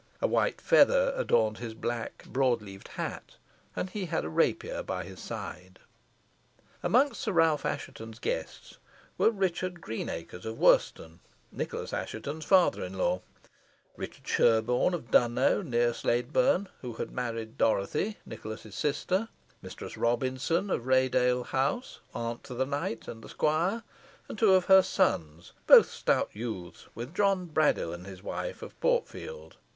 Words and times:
A 0.19 0.25
white 0.25 0.59
feather 0.59 1.13
adorned 1.15 1.59
his 1.59 1.75
black 1.75 2.23
broad 2.25 2.59
leaved 2.63 2.87
hat, 2.87 3.35
and 3.75 3.87
he 3.87 4.05
had 4.05 4.25
a 4.25 4.29
rapier 4.29 4.81
by 4.81 5.03
his 5.03 5.19
side. 5.19 5.77
Amongst 6.81 7.21
Sir 7.21 7.33
Ralph 7.33 7.67
Assheton's 7.67 8.17
guests 8.17 8.79
were 9.19 9.29
Richard 9.29 9.79
Greenacres, 9.79 10.43
of 10.43 10.57
Worston, 10.57 11.19
Nicholas 11.51 11.93
Assheton's 11.93 12.45
father 12.45 12.83
in 12.83 12.97
law; 12.97 13.21
Richard 13.95 14.27
Sherborne 14.27 14.95
of 14.95 15.11
Dunnow, 15.11 15.61
near 15.61 15.93
Sladeburne, 15.93 16.67
who 16.81 16.93
had 16.93 17.11
married 17.11 17.59
Dorothy, 17.59 18.17
Nicholas's 18.25 18.73
sister; 18.73 19.29
Mistress 19.61 19.97
Robinson 19.97 20.71
of 20.71 20.87
Raydale 20.87 21.43
House, 21.43 21.99
aunt 22.15 22.43
to 22.45 22.55
the 22.55 22.65
knight 22.65 23.07
and 23.07 23.23
the 23.23 23.29
squire, 23.29 23.83
and 24.27 24.35
two 24.35 24.55
of 24.55 24.65
her 24.65 24.81
sons, 24.81 25.53
both 25.67 25.91
stout 25.91 26.31
youths, 26.33 26.87
with 26.95 27.13
John 27.13 27.45
Braddyll 27.45 27.93
and 27.93 28.07
his 28.07 28.23
wife, 28.23 28.63
of 28.63 28.73
Portfield. 28.81 29.57